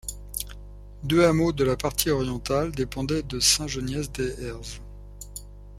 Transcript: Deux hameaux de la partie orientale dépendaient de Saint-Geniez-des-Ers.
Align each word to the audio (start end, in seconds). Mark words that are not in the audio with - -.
Deux 1.03 1.23
hameaux 1.25 1.51
de 1.53 1.63
la 1.63 1.75
partie 1.77 2.09
orientale 2.09 2.71
dépendaient 2.71 3.21
de 3.21 3.39
Saint-Geniez-des-Ers. 3.39 4.81